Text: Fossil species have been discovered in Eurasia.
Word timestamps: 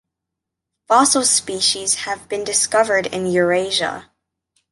Fossil 0.87 1.23
species 1.25 1.93
have 2.05 2.27
been 2.27 2.43
discovered 2.43 3.05
in 3.05 3.27
Eurasia. 3.27 4.09